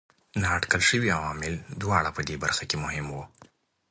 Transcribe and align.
نااټکل 0.41 0.81
شوي 0.89 1.09
عوامل 1.17 1.53
دواړه 1.81 2.09
په 2.17 2.21
دې 2.27 2.35
برخه 2.43 2.63
کې 2.69 2.77
مهم 2.83 3.07
وو. 3.13 3.23